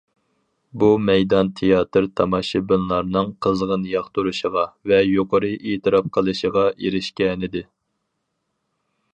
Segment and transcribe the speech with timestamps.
[0.83, 7.67] بۇ مەيدان تىياتىر تاماشىبىنلارنىڭ قىزغىن ياقتۇرۇشىغا ۋە يۇقىرى ئېتىراپ قىلىشىغا ئېرىشكەنىدى.